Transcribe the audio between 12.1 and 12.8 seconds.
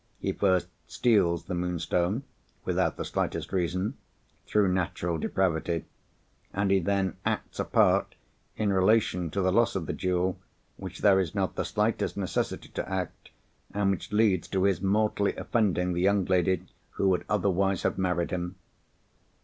necessity